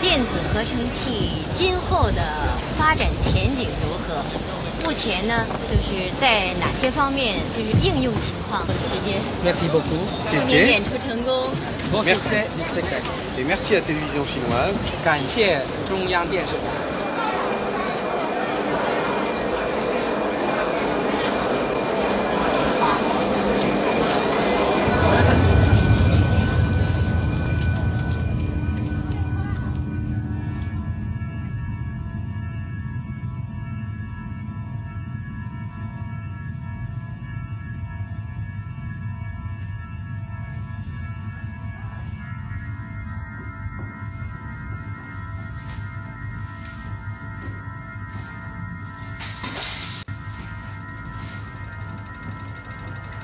[0.00, 2.22] 电子合成器今后的
[2.76, 4.22] 发展前景如何？
[4.84, 8.64] 目前呢，就是在哪些方面就是应用情况？
[8.84, 10.04] 时间，Merci beaucoup.
[10.30, 11.48] 祝您演出成功。
[11.90, 12.14] Bon Merci.
[12.20, 13.08] succès du spectacle.
[13.38, 14.76] Et merci à la télévision chinoise.
[15.02, 16.83] 感谢中央电视台。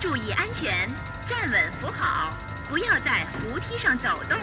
[0.00, 0.88] 注意安全，
[1.26, 2.34] 站稳扶好，
[2.70, 4.38] 不要在扶梯上走动。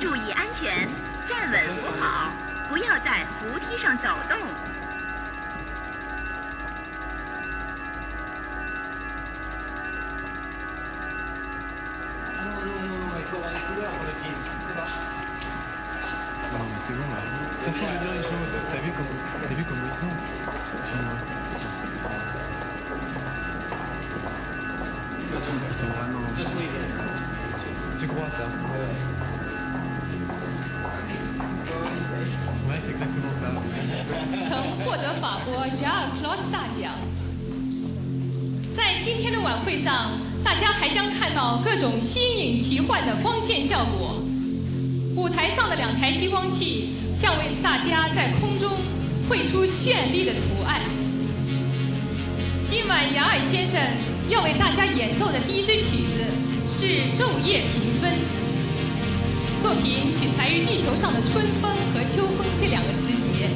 [0.00, 0.88] 注意安全，
[1.26, 2.32] 站稳扶好，
[2.68, 4.38] 不要在扶梯上走动。
[16.70, 17.20] Mais c'est bon là.
[17.20, 17.28] De
[17.64, 18.50] toute façon, je vais dire une chose.
[18.70, 20.12] T'as vu comment, t'as vu comment ils sont
[25.34, 26.20] Ils sont, ils sont vraiment.
[27.98, 28.44] Tu crois ça
[32.66, 33.48] Ouais, c'est exactement ça.
[34.48, 34.50] 曾
[34.84, 36.92] 获得法国十二 Clos 大奖。
[38.76, 40.12] 在今天的晚会上，
[40.44, 44.22] 大家还将看到各种新颖奇幻的光线效果。
[45.16, 48.68] 舞台上的两台激光器将为大家在空中
[49.28, 50.80] 绘出绚丽的图案。
[52.66, 53.80] 今晚雅尔先生
[54.28, 56.24] 要为大家演奏的第一支曲子
[56.66, 56.86] 是
[57.16, 58.10] 《昼夜平分》。
[59.62, 63.48] 作品取材于地球上的春风和秋风这两个时节。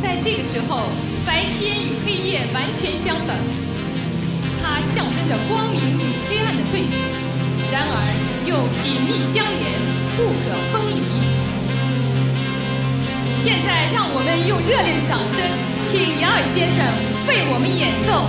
[0.00, 0.90] 在这个时候，
[1.24, 3.36] 白天与黑夜完全相等，
[4.60, 6.94] 它象征着光明与黑暗的对比，
[7.72, 7.96] 然而
[8.44, 9.80] 又紧密相连，
[10.14, 11.00] 不可分离。
[13.40, 15.40] 现在，让我们用热烈的掌声，
[15.82, 16.84] 请杨尔先生
[17.26, 18.28] 为我们演奏